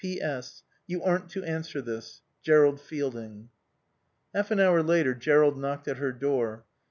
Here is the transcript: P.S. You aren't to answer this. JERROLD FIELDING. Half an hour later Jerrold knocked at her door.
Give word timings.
P.S. 0.01 0.63
You 0.87 1.03
aren't 1.03 1.29
to 1.29 1.43
answer 1.43 1.79
this. 1.79 2.23
JERROLD 2.41 2.81
FIELDING. 2.81 3.49
Half 4.33 4.49
an 4.49 4.59
hour 4.59 4.81
later 4.81 5.13
Jerrold 5.13 5.59
knocked 5.59 5.87
at 5.87 5.97
her 5.97 6.11
door. 6.11 6.65